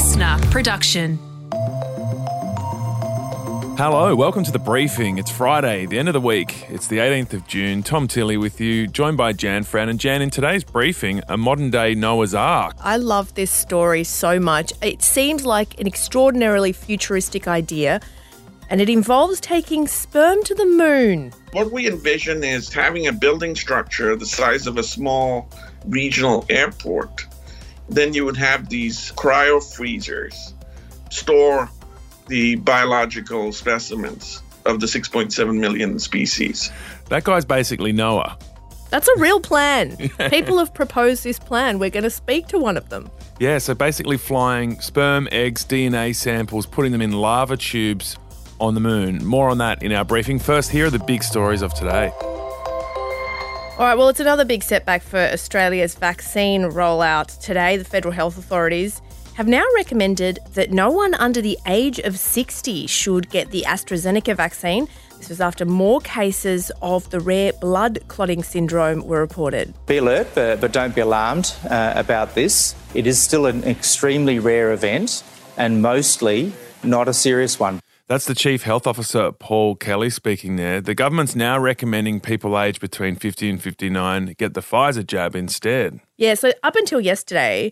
[0.00, 1.18] listener production.
[3.76, 5.18] Hello, welcome to the briefing.
[5.18, 6.64] It's Friday, the end of the week.
[6.70, 7.82] It's the 18th of June.
[7.82, 9.90] Tom Tilley with you, joined by Jan Fran.
[9.90, 12.76] And Jan, in today's briefing, a modern day Noah's Ark.
[12.80, 14.72] I love this story so much.
[14.80, 18.00] It seems like an extraordinarily futuristic idea,
[18.70, 21.30] and it involves taking sperm to the moon.
[21.52, 25.50] What we envision is having a building structure the size of a small
[25.84, 27.26] regional airport.
[27.90, 30.54] Then you would have these cryo freezers
[31.10, 31.68] store
[32.28, 36.70] the biological specimens of the 6.7 million species.
[37.08, 38.38] That guy's basically Noah.
[38.90, 39.96] That's a real plan.
[40.30, 41.78] People have proposed this plan.
[41.78, 43.10] We're going to speak to one of them.
[43.40, 48.16] Yeah, so basically flying sperm, eggs, DNA samples, putting them in lava tubes
[48.60, 49.24] on the moon.
[49.24, 50.38] More on that in our briefing.
[50.38, 52.12] First, here are the big stories of today.
[53.80, 57.40] All right, well, it's another big setback for Australia's vaccine rollout.
[57.40, 59.00] Today, the federal health authorities
[59.36, 64.36] have now recommended that no one under the age of 60 should get the AstraZeneca
[64.36, 64.86] vaccine.
[65.16, 69.72] This was after more cases of the rare blood clotting syndrome were reported.
[69.86, 72.74] Be alert, but, but don't be alarmed uh, about this.
[72.92, 75.24] It is still an extremely rare event
[75.56, 77.80] and mostly not a serious one.
[78.10, 80.80] That's the Chief Health Officer, Paul Kelly, speaking there.
[80.80, 86.00] The government's now recommending people aged between 50 and 59 get the Pfizer jab instead.
[86.16, 87.70] Yeah, so up until yesterday,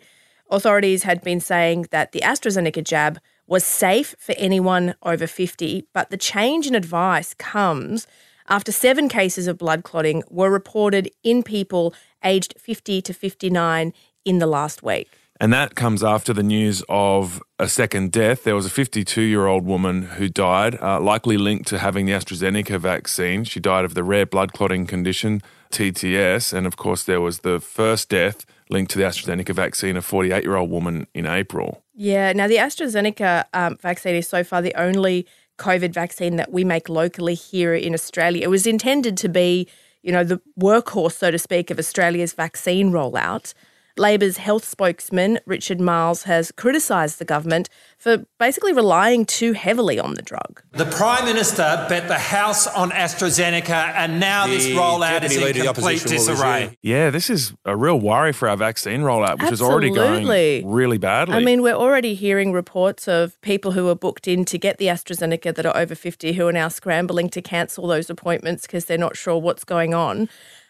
[0.49, 6.11] authorities had been saying that the AstraZeneca jab was safe for anyone over 50, but
[6.11, 8.07] the change in advice comes
[8.49, 13.93] after seven cases of blood clotting were reported in people aged 50 to 59
[14.25, 15.11] in the last week.
[15.41, 18.43] And that comes after the news of a second death.
[18.43, 22.13] There was a 52 year old woman who died, uh, likely linked to having the
[22.13, 23.45] AstraZeneca vaccine.
[23.45, 26.53] She died of the rare blood clotting condition, TTS.
[26.53, 30.43] And of course, there was the first death linked to the AstraZeneca vaccine, a 48
[30.43, 31.85] year old woman in April.
[31.95, 35.27] Yeah, now the AstraZeneca um, vaccine is so far the only
[35.59, 38.43] COVID vaccine that we make locally here in Australia.
[38.43, 39.69] It was intended to be,
[40.03, 43.55] you know, the workhorse, so to speak, of Australia's vaccine rollout.
[43.99, 50.15] Labor's health spokesman, Richard Marles, has criticised the government for basically relying too heavily on
[50.15, 50.63] the drug.
[50.73, 55.43] The Prime Minister bet the House on AstraZeneca, and now The this rollout is in
[55.43, 56.79] Leader of the complete Opposition disarray.
[56.83, 60.27] Yeah, this is a real worry for our vaccine rollout, which is already going
[60.69, 61.35] really badly.
[61.35, 64.87] I mean, we're already hearing reports of people who are booked in to get the
[64.87, 68.97] AstraZeneca that are over 50 who are now scrambling to cancel those appointments because they're
[68.99, 70.29] not sure what's going on.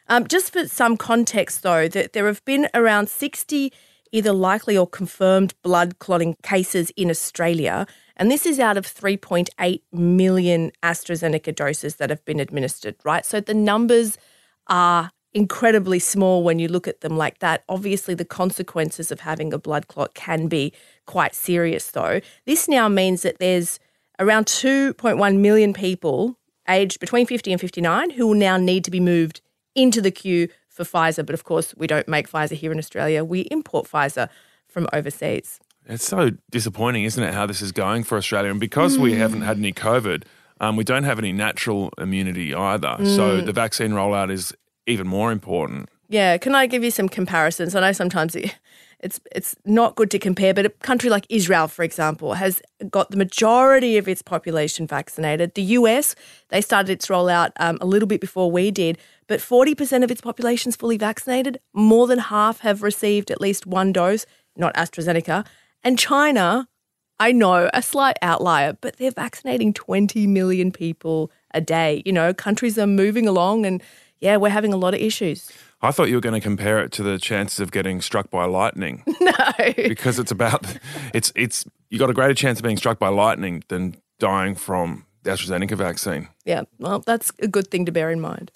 [0.09, 3.73] Um, just for some context, though, that there have been around 60
[4.11, 7.87] either likely or confirmed blood clotting cases in Australia.
[8.17, 13.25] And this is out of 3.8 million AstraZeneca doses that have been administered, right?
[13.25, 14.19] So the numbers
[14.67, 17.65] are incredibly small when you look at them like that.
[17.69, 20.73] Obviously, the consequences of having a blood clot can be
[21.07, 22.21] quite serious, though.
[22.47, 23.79] This now means that there's
[24.19, 29.01] around 2.1 million people aged between 50 and 59 who will now need to be
[29.01, 29.41] moved
[29.83, 31.25] into the queue for Pfizer.
[31.25, 33.25] But of course, we don't make Pfizer here in Australia.
[33.25, 34.29] We import Pfizer
[34.67, 35.61] from overseas.
[35.87, 38.51] It's so disappointing, isn't it, how this is going for Australia?
[38.51, 40.25] And because we haven't had any COVID,
[40.61, 42.97] um, we don't have any natural immunity either.
[43.07, 44.53] So the vaccine rollout is
[44.87, 45.89] even more important.
[46.11, 47.75] Yeah, can I give you some comparisons?
[47.75, 48.55] I know sometimes it,
[49.01, 52.61] it's it's not good to compare, but a country like Israel, for example, has
[52.91, 55.55] got the majority of its population vaccinated.
[55.55, 56.17] The US,
[56.49, 58.99] they started its rollout um, a little bit before we did,
[59.29, 61.61] but 40% of its population is fully vaccinated.
[61.73, 64.27] More than half have received at least one dose,
[64.57, 65.47] not AstraZeneca.
[65.85, 66.69] And China,
[67.21, 72.03] I know, a slight outlier, but they're vaccinating 20 million people a day.
[72.05, 73.81] You know, countries are moving along and
[74.21, 75.53] yeah, we're having a lot of issues.
[75.81, 78.45] I thought you were going to compare it to the chances of getting struck by
[78.47, 79.33] lightning No.
[79.77, 80.67] because it's about
[81.15, 85.05] it's it's you got a greater chance of being struck by lightning than dying from
[85.23, 86.29] the AstraZeneca vaccine.
[86.45, 88.51] Yeah, well, that's a good thing to bear in mind.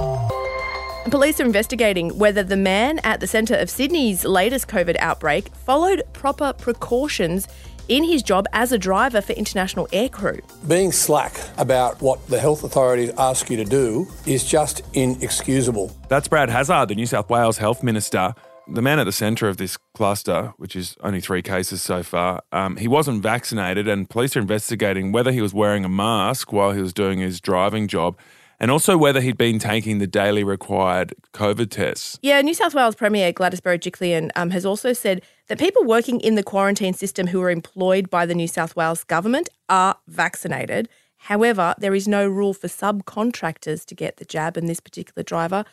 [1.10, 6.02] Police are investigating whether the man at the centre of Sydney's latest COVID outbreak followed
[6.12, 7.48] proper precautions
[7.88, 10.40] in his job as a driver for international aircrew.
[10.68, 15.96] Being slack about what the health authorities ask you to do is just inexcusable.
[16.08, 18.34] That's Brad Hazzard, the New South Wales Health Minister.
[18.68, 22.42] The man at the centre of this cluster, which is only three cases so far,
[22.52, 26.70] um, he wasn't vaccinated, and police are investigating whether he was wearing a mask while
[26.72, 28.16] he was doing his driving job
[28.62, 32.18] and also whether he'd been taking the daily required COVID tests.
[32.22, 36.36] Yeah, New South Wales Premier Gladys Berejiklian um, has also said that people working in
[36.36, 40.88] the quarantine system who are employed by the New South Wales government are vaccinated.
[41.16, 45.64] However, there is no rule for subcontractors to get the jab, and this particular driver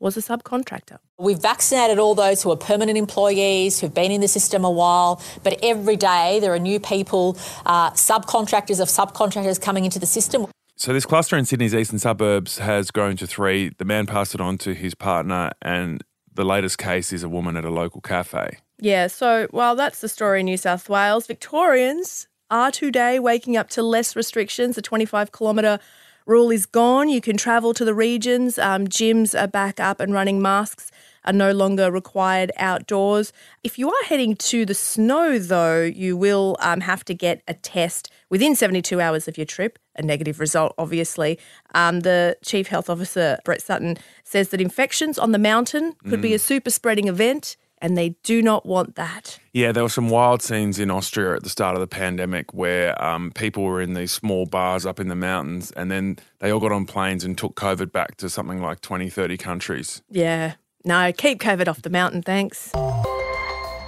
[0.00, 0.98] was a subcontractor.
[1.18, 5.22] We've vaccinated all those who are permanent employees who've been in the system a while,
[5.44, 10.46] but every day there are new people, uh, subcontractors of subcontractors coming into the system.
[10.82, 13.70] So this cluster in Sydney's eastern suburbs has grown to three.
[13.78, 16.02] The man passed it on to his partner, and
[16.34, 18.58] the latest case is a woman at a local cafe.
[18.80, 23.70] Yeah, so while that's the story in New South Wales, Victorians are today waking up
[23.70, 24.74] to less restrictions.
[24.74, 25.78] The 25 kilometre
[26.26, 27.08] rule is gone.
[27.08, 28.58] You can travel to the regions.
[28.58, 30.42] Um, gyms are back up and running.
[30.42, 30.90] Masks
[31.24, 33.32] are no longer required outdoors.
[33.62, 37.54] If you are heading to the snow, though, you will um, have to get a
[37.54, 41.38] test within 72 hours of your trip, a negative result, obviously.
[41.74, 46.22] Um, the Chief Health Officer, Brett Sutton, says that infections on the mountain could mm.
[46.22, 49.40] be a super spreading event and they do not want that.
[49.52, 53.00] Yeah, there were some wild scenes in Austria at the start of the pandemic where
[53.02, 56.60] um, people were in these small bars up in the mountains and then they all
[56.60, 60.02] got on planes and took COVID back to something like 20, 30 countries.
[60.08, 60.54] Yeah.
[60.84, 62.70] No, keep COVID off the mountain, thanks.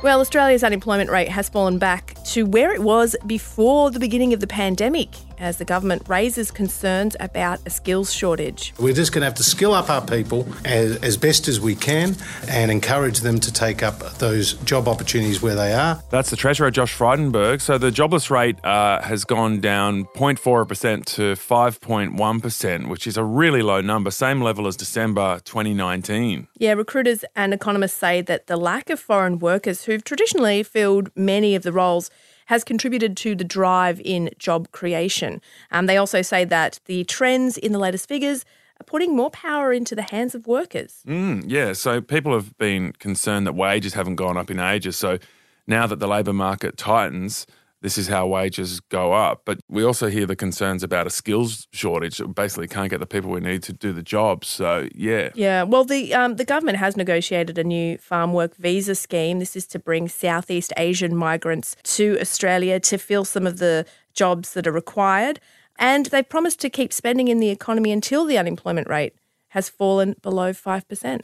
[0.04, 4.40] Well, Australia's unemployment rate has fallen back to where it was before the beginning of
[4.40, 5.08] the pandemic
[5.38, 8.72] as the government raises concerns about a skills shortage.
[8.78, 11.74] We're just going to have to skill up our people as, as best as we
[11.74, 12.16] can
[12.48, 16.02] and encourage them to take up those job opportunities where they are.
[16.10, 17.60] That's the Treasurer, Josh Frydenberg.
[17.60, 23.62] So the jobless rate uh, has gone down 0.4% to 5.1%, which is a really
[23.62, 26.48] low number, same level as December 2019.
[26.58, 31.54] Yeah, recruiters and economists say that the lack of foreign workers who've traditionally filled many
[31.54, 32.10] of the roles
[32.46, 35.40] has contributed to the drive in job creation.
[35.70, 38.44] Um, they also say that the trends in the latest figures
[38.80, 41.02] are putting more power into the hands of workers.
[41.06, 44.96] Mm, yeah, so people have been concerned that wages haven't gone up in ages.
[44.96, 45.18] So
[45.66, 47.46] now that the labour market tightens,
[47.84, 49.42] this is how wages go up.
[49.44, 52.18] But we also hear the concerns about a skills shortage.
[52.34, 54.48] Basically, can't get the people we need to do the jobs.
[54.48, 55.64] So yeah, yeah.
[55.64, 59.38] Well, the um, the government has negotiated a new farm work visa scheme.
[59.38, 63.84] This is to bring Southeast Asian migrants to Australia to fill some of the
[64.14, 65.38] jobs that are required,
[65.78, 69.14] and they've promised to keep spending in the economy until the unemployment rate
[69.48, 71.20] has fallen below five percent.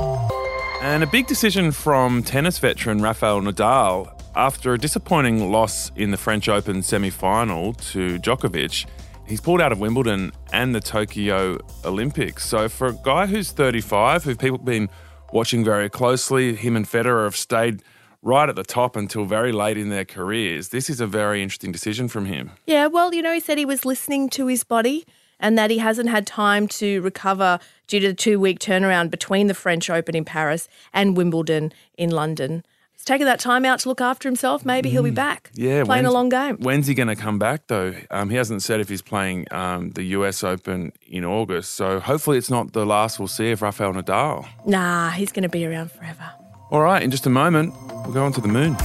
[0.83, 6.17] And a big decision from tennis veteran Rafael Nadal after a disappointing loss in the
[6.17, 8.87] French Open semi final to Djokovic,
[9.27, 12.45] he's pulled out of Wimbledon and the Tokyo Olympics.
[12.47, 14.89] So, for a guy who's 35, who people have been
[15.33, 17.83] watching very closely, him and Federer have stayed
[18.23, 20.69] right at the top until very late in their careers.
[20.69, 22.51] This is a very interesting decision from him.
[22.67, 25.07] Yeah, well, you know, he said he was listening to his body
[25.39, 29.47] and that he hasn't had time to recover due to the two week turnaround between
[29.47, 32.63] the French Open in Paris and Wimbledon in London
[33.01, 34.67] he's taken that time out to look after himself.
[34.67, 35.15] Maybe he'll be mm.
[35.15, 35.51] back.
[35.55, 36.59] Yeah, playing a long game.
[36.59, 37.95] When's he going to come back though?
[38.11, 40.45] Um, he hasn't said if he's playing um, the U.S.
[40.45, 41.73] Open in August.
[41.73, 44.47] So hopefully it's not the last we'll see of Rafael Nadal.
[44.67, 46.31] Nah, he's going to be around forever.
[46.71, 47.75] All right, in just a moment,
[48.05, 48.77] we'll go on to the moon.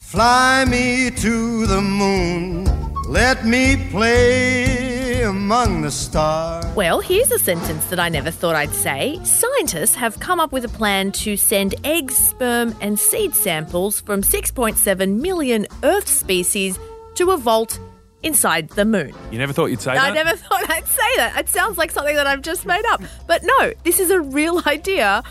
[0.00, 2.64] Fly me to the moon,
[3.08, 4.93] let me play
[5.24, 6.64] among the stars.
[6.76, 9.18] Well, here's a sentence that I never thought I'd say.
[9.24, 14.22] Scientists have come up with a plan to send eggs, sperm, and seed samples from
[14.22, 16.78] 6.7 million Earth species
[17.16, 17.78] to a vault
[18.22, 19.14] inside the moon.
[19.30, 20.10] You never thought you'd say I that?
[20.10, 21.38] I never thought I'd say that.
[21.38, 23.02] It sounds like something that I've just made up.
[23.26, 25.22] But no, this is a real idea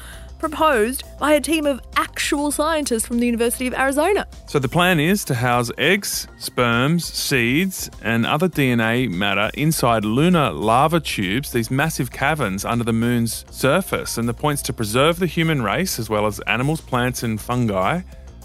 [0.43, 4.27] proposed by a team of actual scientists from the University of Arizona.
[4.45, 10.51] So the plan is to house eggs, sperms, seeds, and other DNA matter inside lunar
[10.51, 14.17] lava tubes, these massive caverns under the moon's surface.
[14.17, 18.01] And the point's to preserve the human race as well as animals, plants, and fungi.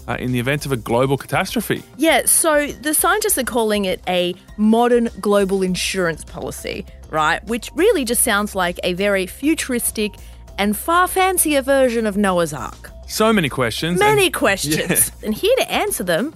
[0.07, 1.83] Uh, in the event of a global catastrophe.
[1.97, 7.43] Yeah, so the scientists are calling it a modern global insurance policy, right?
[7.45, 10.15] Which really just sounds like a very futuristic
[10.59, 12.91] and far fancier version of Noah's Ark.
[13.07, 13.97] So many questions.
[13.97, 15.11] Many and, questions.
[15.21, 15.25] Yeah.
[15.25, 16.35] And here to answer them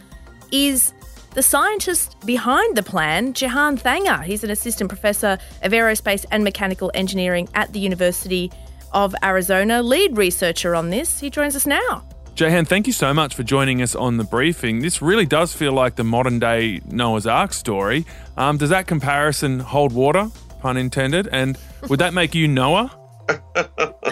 [0.51, 0.93] is
[1.31, 4.23] the scientist behind the plan, Jekan Thanga.
[4.23, 8.51] He's an assistant professor of aerospace and mechanical engineering at the University
[8.93, 11.19] of Arizona, lead researcher on this.
[11.19, 12.07] He joins us now.
[12.35, 14.79] Jekan, thank you so much for joining us on the briefing.
[14.79, 18.05] This really does feel like the modern day Noah's Ark story.
[18.37, 21.27] Um, does that comparison hold water, pun intended?
[21.31, 21.57] And
[21.89, 22.91] would that make you Noah?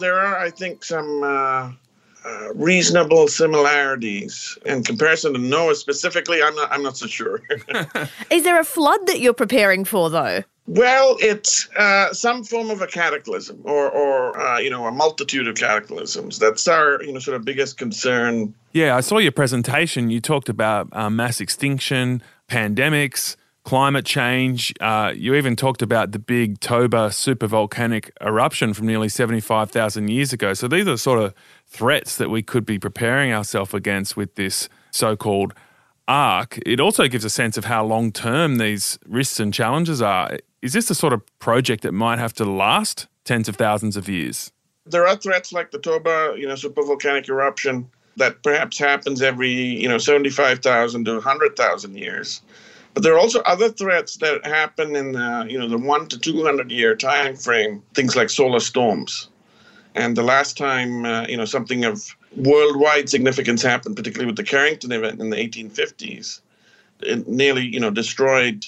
[0.00, 1.72] there are, I think, some uh,
[2.24, 6.42] uh, reasonable similarities in comparison to Noah specifically.
[6.42, 6.72] I'm not.
[6.72, 7.42] I'm not so sure.
[8.30, 10.42] Is there a flood that you're preparing for, though?
[10.66, 15.48] Well, it's uh, some form of a cataclysm, or, or uh, you know, a multitude
[15.48, 16.38] of cataclysms.
[16.38, 18.54] That's our, you know, sort of biggest concern.
[18.72, 20.10] Yeah, I saw your presentation.
[20.10, 24.72] You talked about uh, mass extinction, pandemics, climate change.
[24.80, 30.54] Uh, you even talked about the big Toba supervolcanic eruption from nearly 75,000 years ago.
[30.54, 31.34] So these are sort of
[31.66, 35.54] threats that we could be preparing ourselves against with this so called
[36.08, 36.58] ark.
[36.66, 40.38] It also gives a sense of how long term these risks and challenges are.
[40.62, 44.08] Is this the sort of project that might have to last tens of thousands of
[44.08, 44.52] years?
[44.86, 49.88] There are threats like the Toba, you know, supervolcanic eruption that perhaps happens every, you
[49.88, 52.42] know, 75,000 to 100,000 years.
[52.94, 56.18] But there are also other threats that happen in the, you know, the 1 to
[56.18, 59.28] 200 year time frame, things like solar storms.
[59.94, 64.44] And the last time, uh, you know, something of worldwide significance happened, particularly with the
[64.44, 66.40] Carrington event in the 1850s,
[67.00, 68.66] it nearly, you know, destroyed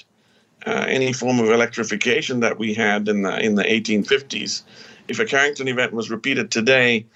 [0.66, 4.62] uh, any form of electrification that we had in the in the 1850s.
[5.08, 7.06] If a Carrington event was repeated today,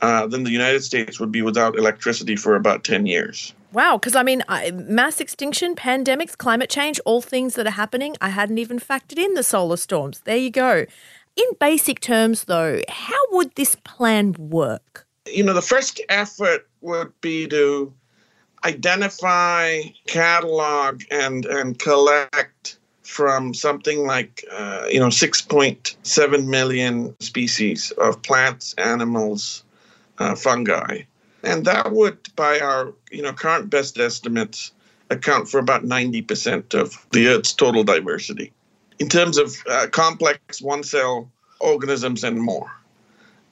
[0.00, 3.54] uh, then the United States would be without electricity for about 10 years.
[3.72, 8.16] Wow, because I mean, I, mass extinction, pandemics, climate change, all things that are happening,
[8.20, 10.20] I hadn't even factored in the solar storms.
[10.20, 10.86] There you go.
[11.36, 15.06] In basic terms, though, how would this plan work?
[15.26, 17.92] You know, the first effort would be to
[18.64, 28.20] identify, catalog, and, and collect from something like uh, you know 6.7 million species of
[28.22, 29.64] plants, animals,
[30.18, 31.02] uh, fungi,
[31.42, 34.72] and that would, by our you know current best estimates,
[35.10, 38.52] account for about 90% of the Earth's total diversity
[38.98, 41.30] in terms of uh, complex one-cell
[41.60, 42.70] organisms and more.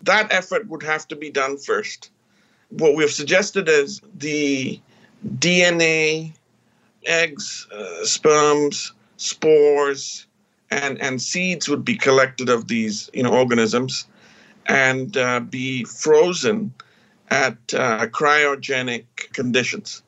[0.02, 2.10] That effort would have to be done first.
[2.70, 4.80] What we've suggested is the
[5.38, 6.32] DNA,
[7.06, 10.26] eggs, uh, sperms, spores
[10.70, 14.06] and and seeds would be collected of these you know organisms
[14.66, 16.72] and uh, be frozen
[17.30, 20.02] at uh, cryogenic conditions.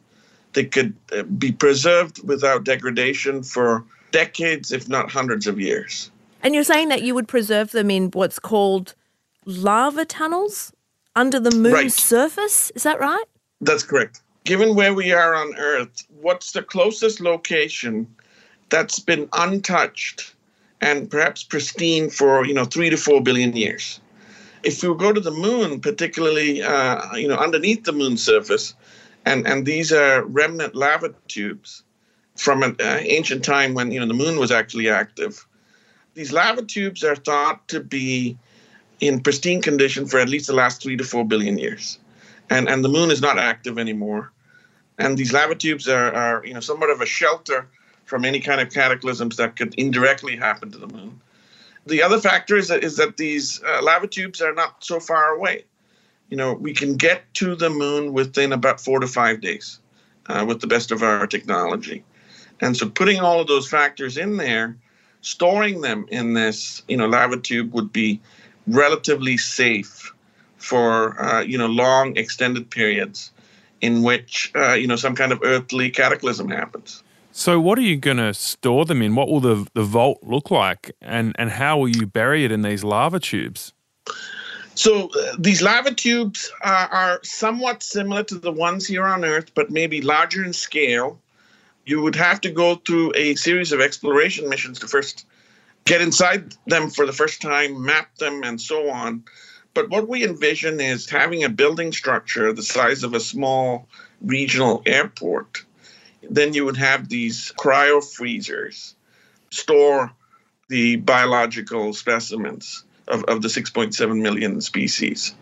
[0.53, 6.11] They could uh, be preserved without degradation for decades, if not hundreds of years.
[6.43, 8.95] And you're saying that you would preserve them in what's called
[9.45, 10.73] lava tunnels
[11.15, 11.93] under the moon's right.
[11.93, 12.71] surface?
[12.75, 13.25] Is that right?
[13.61, 14.23] That's correct.
[14.45, 18.07] Given where we are on Earth, what's the closest location
[18.69, 20.35] that's been untouched
[20.81, 24.01] and perhaps pristine for you know three to four billion years.
[24.67, 28.75] If you go to the moon, particularly uh, you know underneath the moon surface,
[29.25, 31.85] and and these are remnant lava tubes
[32.37, 35.47] from an uh, ancient time when you know the moon was actually active.
[36.15, 38.37] These lava tubes are thought to be
[39.01, 41.99] in pristine condition for at least the last three to four billion years,
[42.51, 44.33] and and the moon is not active anymore,
[44.99, 47.69] and these lava tubes are, are you know somewhat of a shelter
[48.05, 51.21] from any kind of cataclysms that could indirectly happen to the moon.
[51.87, 55.31] The other factor is that, is that these uh, lava tubes are not so far
[55.31, 55.65] away.
[56.31, 59.79] You know, we can get to the moon within about four to five days
[60.27, 62.05] uh, with the best of our technology.
[62.61, 64.77] And so putting all of those factors in there,
[65.21, 68.21] storing them in this, you know, lava tube would be
[68.67, 70.13] relatively safe
[70.57, 73.31] for, uh, you know, long extended periods
[73.81, 77.05] in which, uh, you know, some kind of earthly cataclysm happens.
[77.39, 79.15] So, what are you going to store them in?
[79.15, 80.97] What will the, the vault look like?
[81.03, 83.75] And, and how will you bury it in these lava tubes?
[84.75, 89.53] So, uh, these lava tubes are, are somewhat similar to the ones here on Earth,
[89.55, 91.21] but maybe larger in scale.
[91.85, 95.27] You would have to go through a series of exploration missions to first
[95.85, 99.25] get inside them for the first time, map them, and so on.
[99.75, 103.89] But what we envision is having a building structure the size of a small
[104.23, 105.66] regional airport
[106.31, 108.95] then you would have these cryo freezers
[109.51, 110.13] store
[110.69, 115.35] the biological specimens of, of the 6.7 million species.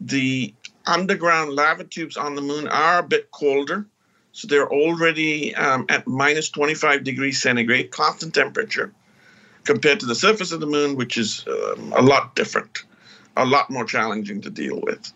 [0.00, 0.52] The
[0.86, 3.86] underground lava tubes on the moon are a bit colder,
[4.32, 8.92] so they're already um, at minus 25 degrees centigrade, constant temperature,
[9.64, 12.84] compared to the surface of the moon, which is um, a lot different,
[13.36, 15.12] a lot more challenging to deal with.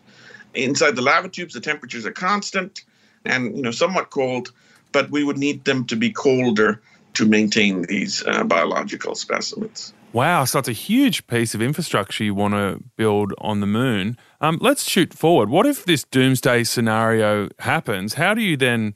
[0.53, 2.83] Inside the lava tubes, the temperatures are constant
[3.25, 4.51] and you know somewhat cold,
[4.91, 6.81] but we would need them to be colder
[7.13, 9.93] to maintain these uh, biological specimens.
[10.13, 14.17] Wow, so it's a huge piece of infrastructure you want to build on the moon.
[14.41, 15.49] Um, let's shoot forward.
[15.49, 18.15] What if this doomsday scenario happens?
[18.15, 18.95] How do you then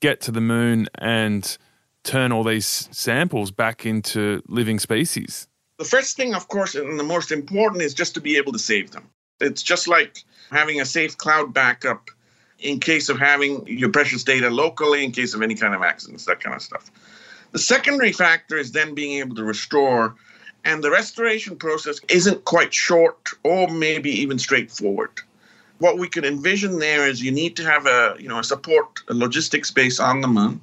[0.00, 1.56] get to the moon and
[2.02, 5.46] turn all these samples back into living species?
[5.78, 8.58] The first thing, of course, and the most important is just to be able to
[8.58, 9.08] save them.
[9.40, 12.10] It's just like having a safe cloud backup
[12.58, 16.24] in case of having your precious data locally, in case of any kind of accidents,
[16.24, 16.90] that kind of stuff.
[17.52, 20.14] The secondary factor is then being able to restore,
[20.64, 25.20] and the restoration process isn't quite short or maybe even straightforward.
[25.78, 29.00] What we could envision there is you need to have a you know a support
[29.08, 30.60] a logistics base on the moon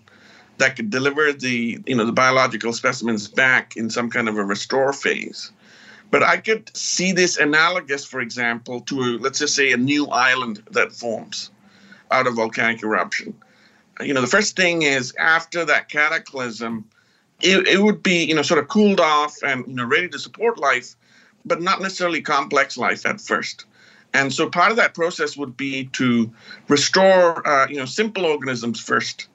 [0.57, 4.43] that could deliver the you know the biological specimens back in some kind of a
[4.43, 5.51] restore phase.
[6.09, 10.63] But I could see this analogous, for example, to let's just say a new island
[10.71, 11.49] that forms
[12.13, 13.33] out of volcanic eruption.
[14.01, 16.85] You know, the first thing is after that cataclysm,
[17.41, 20.19] it, it would be you know sort of cooled off and you know ready to
[20.19, 20.95] support life,
[21.45, 23.65] but not necessarily complex life at first.
[24.13, 26.31] And so part of that process would be to
[26.67, 29.27] restore uh, you know simple organisms first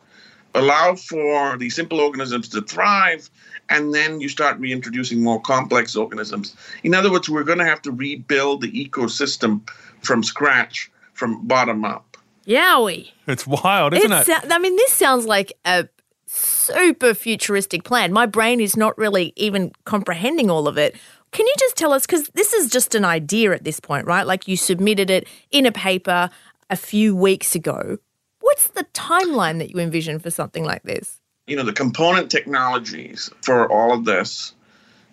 [0.55, 3.31] allow for the simple organisms to thrive,
[3.69, 6.57] and then you start reintroducing more complex organisms.
[6.83, 9.69] In other words, we're going to have to rebuild the ecosystem
[10.03, 12.08] from scratch, from bottom up.
[12.49, 13.11] Yowie.
[13.27, 14.51] It's wild, isn't It's- it?
[14.51, 15.89] I mean, this sounds like a
[16.27, 18.13] super futuristic plan.
[18.13, 20.97] My brain is not really even comprehending all of it.
[21.31, 24.27] Can you just tell us, because this is just an idea at this point, right?
[24.27, 26.31] Like you submitted it in a paper
[26.71, 27.99] a few weeks ago.
[28.41, 31.21] What's the timeline that you envision for something like this?
[31.47, 34.55] You know, the component technologies for all of this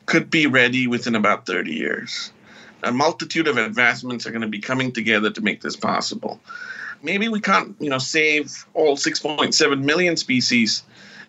[0.05, 2.31] could be ready within about 30 years.
[2.83, 6.39] A multitude of advancements are going to be coming together to make this possible.
[7.05, 10.83] Maybe we can't, you know, save all 6.7 million species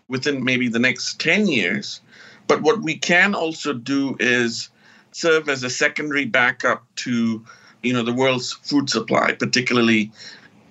[0.08, 2.00] within maybe the next 10 years,
[2.46, 4.70] but what we can also do is
[5.12, 7.44] serve as a secondary backup to,
[7.82, 10.10] you know, the world's food supply, particularly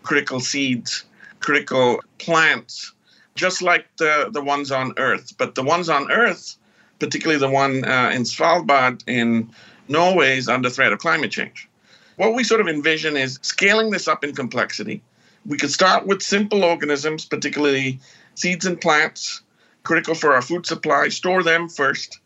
[0.01, 1.05] critical seeds,
[1.39, 2.93] critical plants,
[3.35, 5.37] just like the, the ones on Earth.
[5.37, 6.57] But the ones on Earth,
[6.97, 9.51] particularly the one uh, in Svalbard in
[9.87, 11.69] Norway, is under threat of climate change.
[12.17, 15.01] What we sort of envision is scaling this up in complexity.
[15.45, 17.99] We could start with simple organisms, particularly
[18.35, 19.41] seeds and plants,
[19.83, 22.19] critical for our food supply, store them first.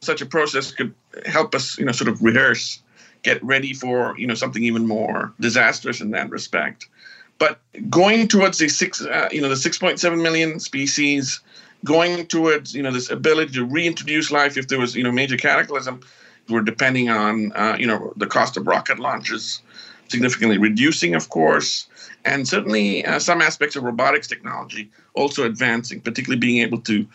[0.00, 0.94] Such a process could
[1.26, 2.82] help us, you know, sort of rehearse,
[3.22, 6.88] get ready for, you know, something even more disastrous in that respect.
[7.38, 11.40] But going towards the six, uh, you know, the 6.7 million species,
[11.84, 15.36] going towards, you know, this ability to reintroduce life if there was, you know, major
[15.36, 16.00] cataclysm,
[16.48, 19.62] we're depending on, uh, you know, the cost of rocket launches
[20.08, 21.86] significantly reducing, of course,
[22.24, 27.06] and certainly uh, some aspects of robotics technology also advancing, particularly being able to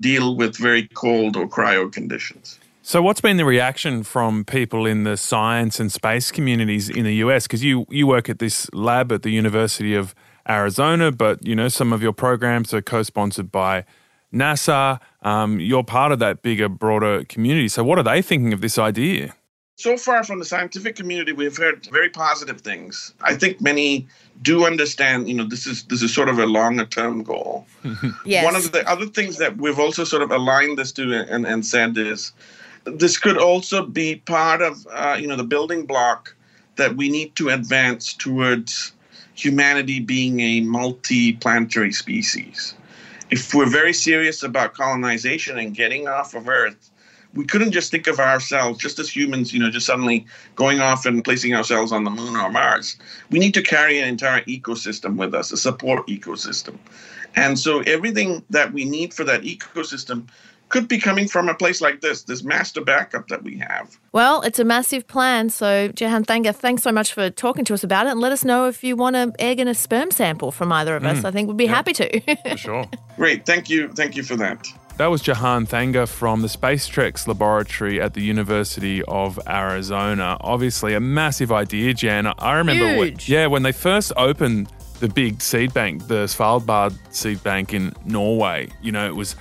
[0.00, 2.58] deal with very cold or cryo conditions.
[2.82, 7.14] So, what's been the reaction from people in the science and space communities in the
[7.16, 7.48] US?
[7.48, 10.14] Because you, you work at this lab at the University of
[10.48, 13.84] Arizona, but you know some of your programs are co-sponsored by
[14.32, 15.00] NASA.
[15.26, 17.66] Um, you're part of that bigger, broader community.
[17.66, 19.34] So, what are they thinking of this idea?
[19.74, 23.12] So far from the scientific community, we've heard very positive things.
[23.20, 24.06] I think many
[24.40, 25.28] do understand.
[25.28, 27.66] You know, this is this is sort of a longer term goal.
[28.24, 28.44] Yes.
[28.50, 31.66] One of the other things that we've also sort of aligned this to and, and
[31.66, 32.32] said is
[32.84, 36.36] this could also be part of uh, you know the building block
[36.76, 38.92] that we need to advance towards
[39.34, 42.74] humanity being a multi-planetary species.
[43.30, 46.90] If we're very serious about colonization and getting off of Earth,
[47.34, 51.06] we couldn't just think of ourselves just as humans, you know, just suddenly going off
[51.06, 52.96] and placing ourselves on the moon or Mars.
[53.30, 56.78] We need to carry an entire ecosystem with us, a support ecosystem.
[57.34, 60.28] And so everything that we need for that ecosystem
[60.68, 63.98] could be coming from a place like this, this master backup that we have.
[64.12, 65.50] Well, it's a massive plan.
[65.50, 68.10] So, Jekan Thanga, thanks so much for talking to us about it.
[68.10, 70.96] And let us know if you want an egg and a sperm sample from either
[70.96, 71.18] of us.
[71.18, 71.24] Mm.
[71.24, 72.36] I think we'd be happy to.
[72.50, 72.84] For sure.
[73.16, 73.46] Great.
[73.46, 73.88] Thank you.
[73.92, 74.66] Thank you for that.
[74.96, 80.38] That was Jekan Thanga from the SpaceTREx Laboratory at the University of Arizona.
[80.40, 82.32] Obviously, a massive idea, Jan.
[82.38, 83.28] I remember, when, Huge.
[83.28, 88.70] yeah, when they first opened the big seed bank, the Svalbard seed bank in Norway.
[88.80, 89.36] You know, it was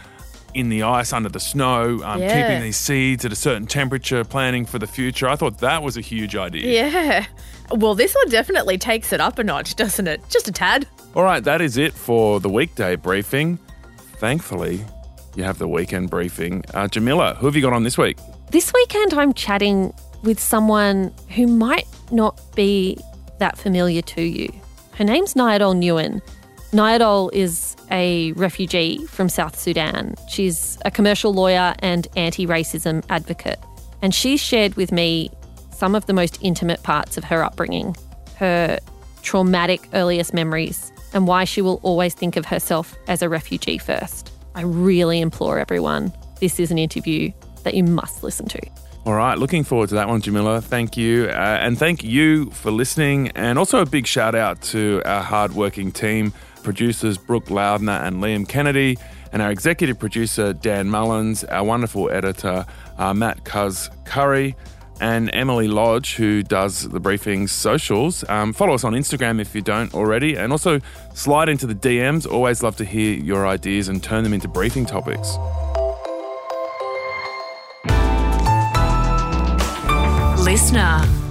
[0.56, 2.42] in the ice, under the snow, um, Yeah.
[2.48, 5.28] keeping these seeds at a certain temperature, planning for the future.
[5.28, 6.84] I thought that was a huge idea.
[6.84, 7.26] yeah.
[7.72, 10.22] Well, this one definitely takes it up a notch, doesn't it?
[10.30, 10.88] Just a tad.
[11.16, 13.58] All right, that is it for the weekday briefing.
[14.18, 14.80] Thankfully,
[15.36, 16.64] you have the weekend briefing.
[16.74, 18.18] Uh, Jamila, who have you got on this week?
[18.52, 22.98] This weekend, I'm chatting with someone who might not be
[23.40, 24.50] that familiar to you.
[24.94, 26.22] Her name's Nyadol Nyuon.
[26.76, 30.14] Nyadol is a refugee from South Sudan.
[30.28, 33.60] She's a commercial lawyer and anti racism advocate.
[34.02, 35.32] And she shared with me
[35.72, 37.96] some of the most intimate parts of her upbringing,
[38.36, 38.78] her
[39.22, 44.34] traumatic earliest memories, and why she will always think of herself as a refugee first.
[44.54, 46.12] I really implore everyone,
[46.42, 47.32] this is an interview
[47.64, 48.60] that you must listen to.
[49.06, 50.62] All right, looking forward to that one, Jamila.
[50.62, 51.28] Thank you.
[51.28, 53.30] Uh, and thank you for listening.
[53.30, 56.34] And also a big shout out to our hardworking team
[56.66, 58.98] producers Brooke Loudner and Liam Kennedy,
[59.32, 62.66] and our executive producer Dan Mullins, our wonderful editor
[62.98, 64.56] uh, Matt Cuz Curry.
[65.02, 68.24] and Emily Lodge, who does the briefing's socials.
[68.30, 70.80] Um, follow us on Instagram if you don't already, and also
[71.14, 72.26] slide into the DMs.
[72.26, 75.38] Always love to hear your ideas and turn them into briefing topics.
[80.40, 81.25] Listener.